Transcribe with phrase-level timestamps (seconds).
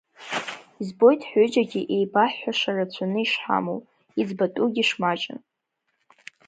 [0.81, 3.79] Избоит ҳҩыџьагьы еибаҳҳәаша рацәаны ишҳамоу,
[4.21, 5.39] иӡбатәугьы шмаҷым.